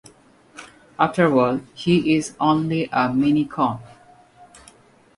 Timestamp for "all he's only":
1.37-2.89